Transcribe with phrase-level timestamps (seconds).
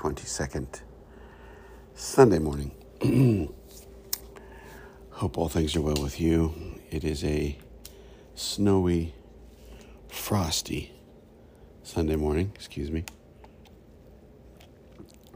[0.00, 0.80] 22nd,
[1.94, 2.72] Sunday morning.
[5.10, 6.54] Hope all things are well with you.
[6.90, 7.58] It is a
[8.34, 9.12] snowy,
[10.08, 10.90] frosty
[11.82, 13.04] Sunday morning, excuse me.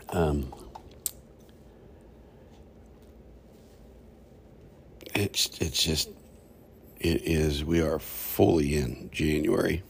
[0.09, 0.51] Um,
[5.15, 6.09] it's it's just
[6.99, 9.83] it is we are fully in January.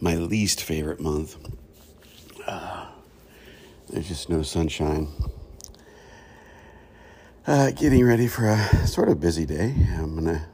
[0.00, 1.36] My least favorite month.
[2.46, 2.86] Uh,
[3.90, 5.08] there's just no sunshine.
[7.46, 9.74] Uh, getting ready for a sort of busy day.
[9.96, 10.46] I'm gonna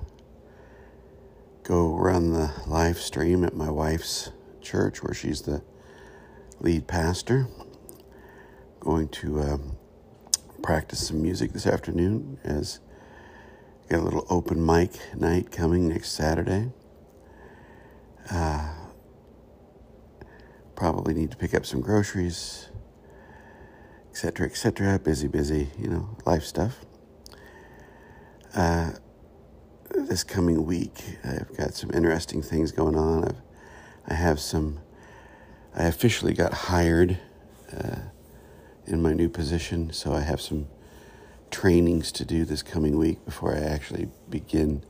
[1.65, 4.31] go run the live stream at my wife's
[4.61, 5.63] church where she's the
[6.61, 7.49] lead pastor.
[8.79, 9.77] Going to um,
[10.63, 12.79] practice some music this afternoon as
[13.89, 16.71] got a little open mic night coming next Saturday.
[18.31, 18.75] Uh,
[20.77, 22.69] probably need to pick up some groceries,
[24.15, 24.97] etc., etc.
[25.01, 26.85] Busy, busy, you know, life stuff.
[28.55, 28.93] Uh,
[29.91, 33.25] this coming week, I've got some interesting things going on.
[33.25, 33.43] I've,
[34.07, 34.79] I have some.
[35.75, 37.19] I officially got hired
[37.77, 38.03] uh,
[38.87, 40.69] in my new position, so I have some
[41.51, 44.85] trainings to do this coming week before I actually begin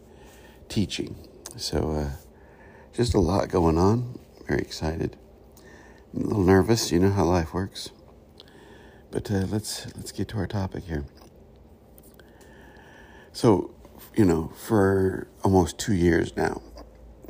[0.69, 1.17] teaching.
[1.57, 2.11] So, uh,
[2.93, 4.19] just a lot going on.
[4.47, 5.17] Very excited.
[6.13, 6.93] I'm a little nervous.
[6.93, 7.89] You know how life works.
[9.15, 11.05] But uh, let's let's get to our topic here.
[13.33, 13.73] So,
[14.17, 16.61] you know, for almost two years now,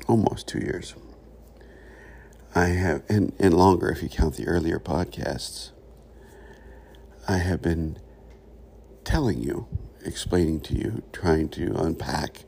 [0.08, 0.94] almost two years,
[2.54, 5.72] I have, and, and longer if you count the earlier podcasts,
[7.28, 7.98] I have been
[9.04, 9.68] telling you,
[10.06, 12.44] explaining to you, trying to unpack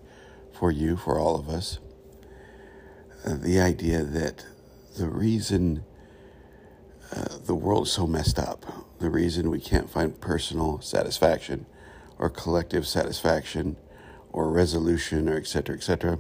[0.51, 1.79] for you, for all of us,
[3.27, 4.47] uh, the idea that
[4.97, 5.85] the reason
[7.15, 8.67] uh, the world's so messed up,
[8.99, 11.67] the reason we can't find personal satisfaction
[12.19, 13.77] or collective satisfaction
[14.33, 15.77] or resolution or etc.
[15.77, 16.19] etc.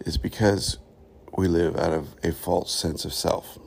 [0.00, 0.78] is because
[1.36, 3.58] we live out of a false sense of self,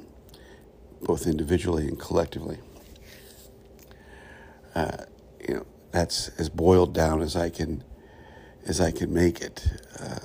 [1.01, 2.59] both individually and collectively.
[4.73, 4.97] Uh,
[5.47, 7.83] you know, that's as boiled down as I can
[8.65, 9.67] as I can make it.
[9.99, 10.19] Uh,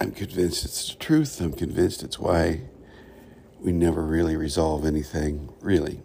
[0.00, 1.40] I'm convinced it's the truth.
[1.40, 2.62] I'm convinced it's why
[3.64, 6.02] we never really resolve anything, really.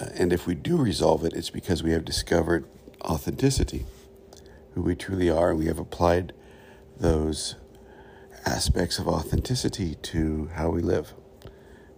[0.00, 2.66] Uh, and if we do resolve it, it's because we have discovered
[3.02, 3.86] authenticity,
[4.74, 6.32] who we truly are, and we have applied
[6.98, 7.54] those
[8.44, 11.14] aspects of authenticity to how we live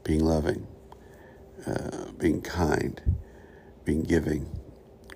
[0.05, 0.67] being loving,
[1.67, 3.01] uh, being kind,
[3.87, 4.51] being giving,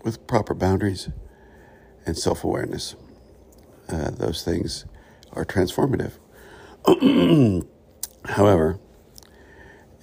[0.03, 1.11] with proper boundaries
[2.07, 2.97] and self awareness.
[3.87, 4.87] Uh, those things
[5.35, 6.13] are transformative.
[8.25, 8.81] However,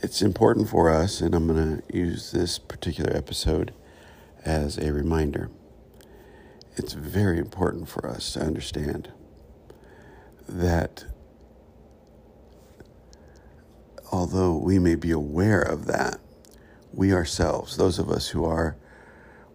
[0.03, 3.73] it's important for us, and I'm going to use this particular episode
[4.43, 5.49] as a reminder.
[6.75, 9.13] It's very important for us to understand
[10.47, 11.05] that
[14.11, 16.19] although we may be aware of that,
[16.91, 18.75] we ourselves, those of us who are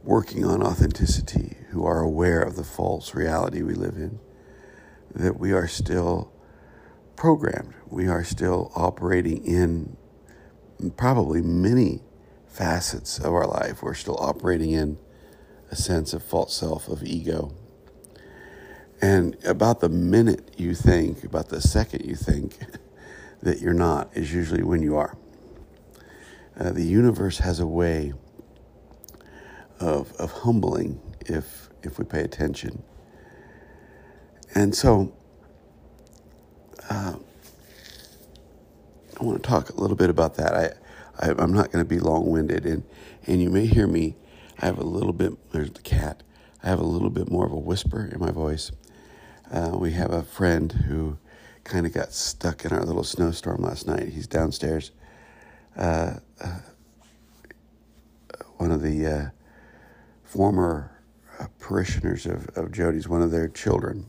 [0.03, 4.19] working on authenticity, who are aware of the false reality we live in,
[5.14, 6.32] that we are still
[7.16, 7.75] programmed.
[7.87, 9.98] We are still operating in
[10.96, 12.02] probably many
[12.46, 13.82] facets of our life.
[13.82, 14.98] We're still operating in
[15.70, 17.52] a sense of false self, of ego.
[19.00, 22.58] And about the minute you think, about the second you think
[23.42, 25.16] that you're not, is usually when you are.
[26.58, 28.12] Uh, the universe has a way
[29.78, 32.82] of, of humbling if, if we pay attention.
[34.54, 35.12] And so,
[36.90, 37.14] uh,
[39.20, 40.55] I want to talk a little bit about that.
[40.55, 42.85] I, I am not going to be long winded, and
[43.26, 44.17] and you may hear me.
[44.61, 45.32] I have a little bit.
[45.53, 46.23] There's the cat.
[46.62, 48.73] I have a little bit more of a whisper in my voice.
[49.50, 51.19] Uh, we have a friend who
[51.65, 54.09] kind of got stuck in our little snowstorm last night.
[54.09, 54.91] He's downstairs.
[55.76, 56.59] Uh, uh,
[58.56, 59.26] one of the uh,
[60.25, 60.91] former
[61.38, 64.06] uh, parishioners of, of Jody's, one of their children.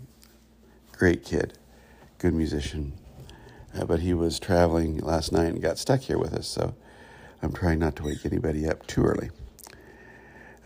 [0.92, 1.58] Great kid,
[2.18, 2.94] good musician.
[3.75, 6.74] Uh, but he was traveling last night and got stuck here with us, so
[7.42, 9.30] I'm trying not to wake anybody up too early.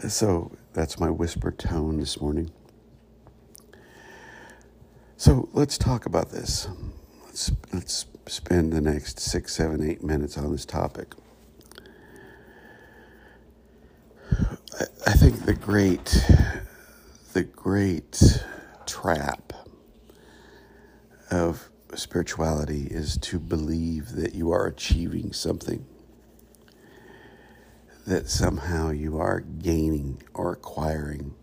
[0.07, 2.51] So that's my whisper tone this morning.
[5.17, 6.67] So let's talk about this.
[7.25, 11.13] Let's, let's spend the next six, seven, eight minutes on this topic.
[14.31, 16.25] I, I think the great,
[17.33, 18.43] the great
[18.85, 19.53] trap
[21.31, 21.69] of
[21.99, 25.85] spirituality is to believe that you are achieving something,
[28.05, 31.33] that somehow you are gaining or acquiring.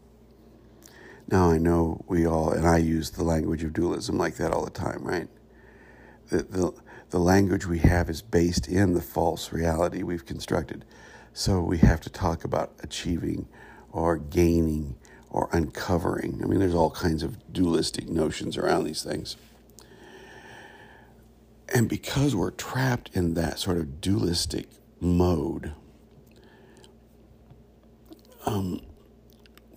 [1.29, 4.65] Now, I know we all, and I use the language of dualism like that all
[4.65, 5.29] the time, right?
[6.29, 6.73] The, the,
[7.11, 10.85] the language we have is based in the false reality we've constructed.
[11.33, 13.49] So we have to talk about achieving
[13.93, 14.97] or gaining
[15.31, 16.41] or uncovering.
[16.43, 19.37] I mean, there's all kinds of dualistic notions around these things.
[21.73, 24.69] And because we're trapped in that sort of dualistic
[25.01, 25.73] mode,
[28.45, 28.81] um,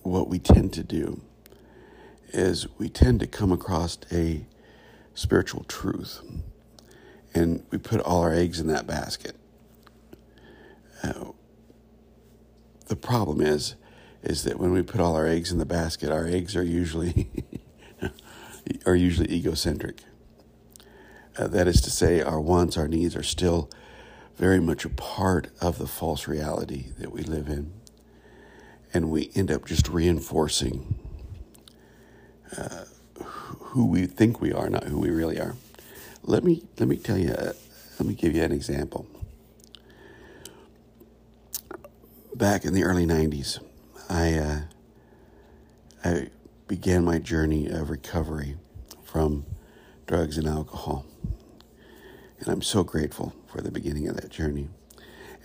[0.01, 1.21] what we tend to do
[2.31, 4.45] is we tend to come across a
[5.13, 6.21] spiritual truth
[7.35, 9.35] and we put all our eggs in that basket.
[11.03, 11.31] Uh,
[12.87, 13.75] the problem is,
[14.21, 17.29] is that when we put all our eggs in the basket, our eggs are usually
[18.85, 20.01] are usually egocentric.
[21.37, 23.69] Uh, that is to say, our wants, our needs are still
[24.35, 27.73] very much a part of the false reality that we live in.
[28.93, 30.95] And we end up just reinforcing
[32.57, 32.85] uh,
[33.57, 35.55] who we think we are, not who we really are.
[36.23, 37.53] Let me, let me tell you, uh,
[37.99, 39.07] let me give you an example.
[42.35, 43.59] Back in the early 90s,
[44.09, 44.59] I, uh,
[46.03, 46.29] I
[46.67, 48.57] began my journey of recovery
[49.03, 49.45] from
[50.05, 51.05] drugs and alcohol.
[52.39, 54.69] And I'm so grateful for the beginning of that journey.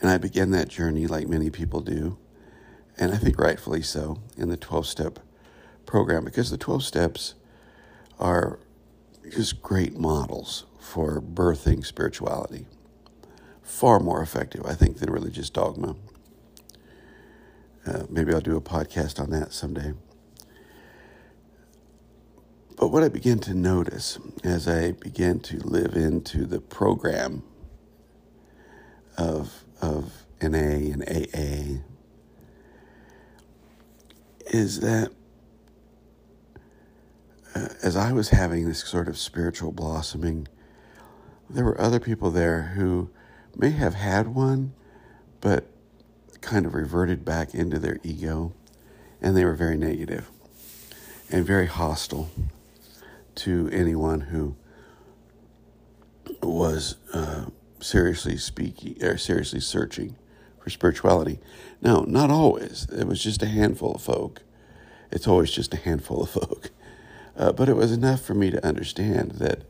[0.01, 2.19] And I began that journey like many people do,
[2.97, 5.19] and I think rightfully so, in the 12 step
[5.87, 7.35] program because the 12 steps
[8.19, 8.59] are
[9.31, 12.67] just great models for birthing spirituality.
[13.63, 15.97] Far more effective, I think, than religious dogma.
[17.87, 19.93] Uh, maybe I'll do a podcast on that someday.
[22.79, 27.43] But what I began to notice as I began to live into the program
[29.17, 31.83] of, of NA and AA
[34.47, 35.11] is that
[37.53, 40.47] uh, as I was having this sort of spiritual blossoming,
[41.51, 43.11] there were other people there who
[43.57, 44.73] may have had one,
[45.41, 45.67] but
[46.41, 48.53] kind of reverted back into their ego,
[49.21, 50.31] and they were very negative
[51.29, 52.31] and very hostile
[53.39, 54.57] to anyone who
[56.43, 57.47] was uh,
[57.81, 60.17] seriously speaking or seriously searching
[60.59, 61.39] for spirituality.
[61.81, 62.87] Now, not always.
[62.91, 64.43] It was just a handful of folk.
[65.11, 66.71] It's always just a handful of folk.
[67.37, 69.63] Uh, but it was enough for me to understand that,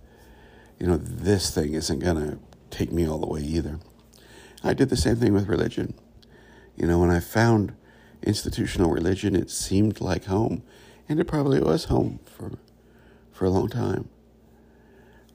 [0.78, 2.38] you know, this thing isn't going to
[2.70, 3.78] take me all the way either.
[4.64, 5.94] I did the same thing with religion.
[6.76, 7.74] You know, when I found
[8.22, 10.62] institutional religion, it seemed like home,
[11.08, 12.52] and it probably was home for
[13.38, 14.08] for a long time.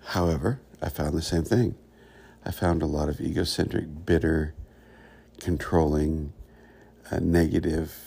[0.07, 1.75] However, I found the same thing.
[2.43, 4.53] I found a lot of egocentric, bitter,
[5.39, 6.33] controlling,
[7.09, 7.97] uh, negative,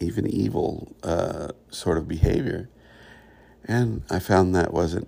[0.00, 2.68] even evil uh, sort of behavior.
[3.64, 5.06] And I found that wasn't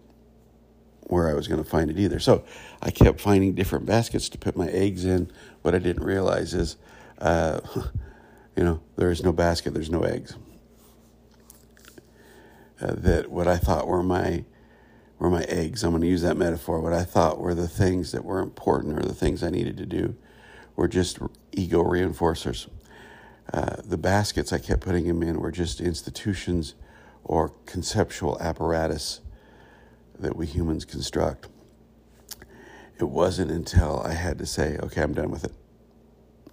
[1.09, 2.21] where I was going to find it either.
[2.21, 2.45] So
[2.81, 5.33] I kept finding different baskets to put my eggs in.
[5.63, 6.77] What I didn't realize is,
[7.19, 7.59] uh,
[8.57, 10.37] you know, there is no basket, there's no eggs
[12.81, 14.45] uh, that what I thought were my
[15.19, 15.85] were my eggs.
[15.85, 16.81] I'm going to use that metaphor.
[16.81, 19.87] What I thought were the things that were important or the things I needed to
[19.87, 20.17] do
[20.77, 21.19] were just
[21.53, 22.69] ego reinforcers.
[23.53, 26.75] Uh, the baskets I kept putting them in were just institutions
[27.23, 29.21] or conceptual apparatus
[30.19, 31.49] that we humans construct.
[32.99, 35.53] It wasn't until I had to say, okay, I'm done with it,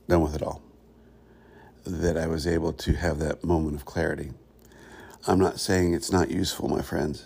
[0.08, 0.62] done with it all,
[1.86, 4.32] that I was able to have that moment of clarity.
[5.28, 7.26] I'm not saying it's not useful, my friends.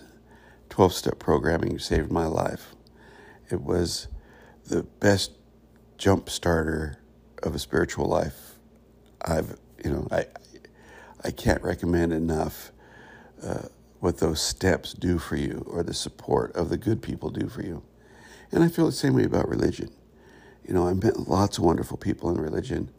[0.69, 2.73] 12 step programming saved my life.
[3.51, 4.07] It was
[4.65, 5.33] the best
[5.99, 6.97] jump starter
[7.43, 8.55] of a spiritual life.
[9.23, 10.25] I've, you know, I,
[11.23, 12.71] I can't recommend enough
[13.43, 13.67] uh,
[13.99, 17.61] what those steps do for you or the support of the good people do for
[17.61, 17.83] you.
[18.51, 19.91] And I feel the same way about religion.
[20.67, 22.89] You know, I've met lots of wonderful people in religion.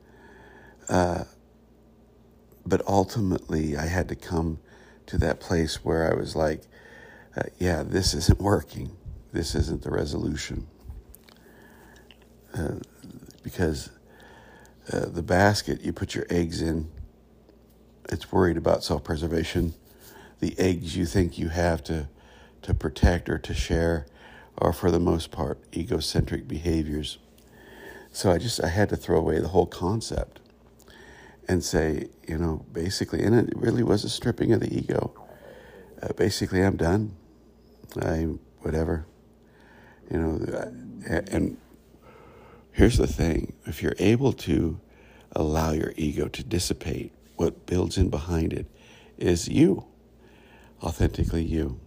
[0.88, 1.24] Uh,
[2.64, 4.60] but ultimately, I had to come
[5.06, 6.62] to that place where I was like,
[7.36, 8.96] uh, yeah, this isn't working.
[9.32, 10.66] This isn't the resolution.
[12.54, 12.76] Uh,
[13.42, 13.90] because
[14.92, 16.90] uh, the basket you put your eggs in,
[18.10, 19.74] it's worried about self preservation.
[20.40, 22.08] The eggs you think you have to,
[22.62, 24.06] to protect or to share
[24.58, 27.18] are, for the most part, egocentric behaviors.
[28.10, 30.41] So I just I had to throw away the whole concept
[31.48, 35.12] and say, you know, basically, and it really was a stripping of the ego.
[36.02, 37.16] uh, basically, I'm done.
[38.00, 38.28] I,
[38.60, 39.06] whatever.
[40.10, 40.72] You know,
[41.06, 41.56] and
[42.72, 44.80] here's the thing if you're able to
[45.32, 48.66] allow your ego to dissipate, what builds in behind it
[49.16, 49.86] is you,
[50.82, 51.80] authentically you.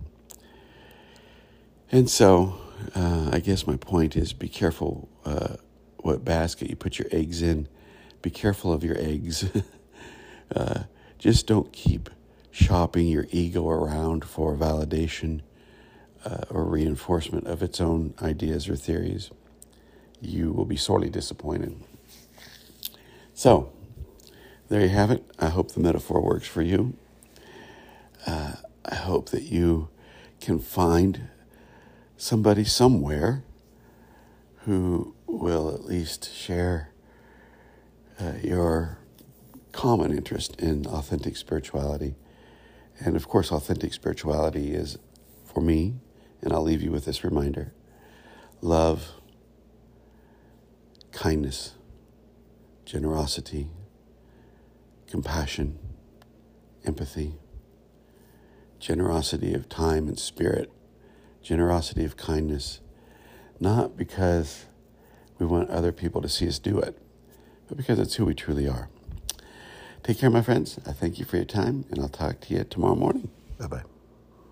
[1.92, 2.58] And so,
[2.96, 5.56] uh, I guess my point is be careful uh,
[5.98, 7.68] what basket you put your eggs in.
[8.26, 9.46] Be careful of your eggs.
[10.56, 10.86] uh,
[11.20, 12.10] just don't keep
[12.50, 15.42] shopping your ego around for validation
[16.26, 19.30] uh, or reinforcement of its own ideas or theories.
[20.22, 21.76] You will be sorely disappointed.
[23.36, 23.72] So,
[24.70, 25.24] there you have it.
[25.38, 26.96] I hope the metaphor works for you.
[28.26, 28.54] Uh,
[28.86, 29.90] I hope that you
[30.42, 31.30] can find
[32.18, 33.44] somebody somewhere
[34.64, 36.90] who will at least share
[38.20, 39.00] uh, your
[39.72, 42.16] common interest in authentic spirituality.
[43.00, 44.98] And of course, authentic spirituality is
[45.44, 45.96] for me,
[46.42, 47.74] and I'll leave you with this reminder
[48.62, 49.12] love,
[51.12, 51.74] kindness,
[52.86, 53.70] generosity,
[55.08, 55.78] compassion,
[56.86, 57.36] empathy,
[58.80, 60.72] generosity of time and spirit
[61.46, 62.82] generosity of kindness,
[63.60, 64.66] not because
[65.38, 66.98] we want other people to see us do it,
[67.68, 68.90] but because it's who we truly are.
[70.04, 70.80] Take care, my friends.
[70.86, 73.30] I thank you for your time, and I'll talk to you tomorrow morning.
[73.58, 73.95] Bye bye.